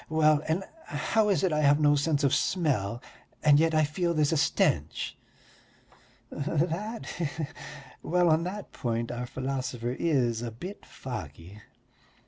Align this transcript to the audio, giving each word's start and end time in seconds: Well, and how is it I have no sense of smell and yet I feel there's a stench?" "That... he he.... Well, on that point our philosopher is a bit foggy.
Well, 0.09 0.41
and 0.47 0.63
how 0.85 1.29
is 1.29 1.43
it 1.43 1.53
I 1.53 1.59
have 1.61 1.79
no 1.79 1.93
sense 1.93 2.23
of 2.23 2.33
smell 2.33 3.03
and 3.43 3.59
yet 3.59 3.75
I 3.75 3.83
feel 3.83 4.15
there's 4.15 4.31
a 4.33 4.37
stench?" 4.37 5.15
"That... 6.31 7.05
he 7.05 7.25
he.... 7.25 7.45
Well, 8.01 8.27
on 8.31 8.41
that 8.45 8.71
point 8.71 9.11
our 9.11 9.27
philosopher 9.27 9.91
is 9.99 10.41
a 10.41 10.49
bit 10.49 10.87
foggy. 10.87 11.61